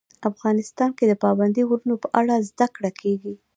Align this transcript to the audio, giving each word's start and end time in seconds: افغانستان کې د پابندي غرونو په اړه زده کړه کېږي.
افغانستان 0.29 0.89
کې 0.97 1.05
د 1.07 1.13
پابندي 1.23 1.63
غرونو 1.69 1.95
په 2.03 2.07
اړه 2.19 2.33
زده 2.49 2.67
کړه 2.75 2.91
کېږي. 3.01 3.33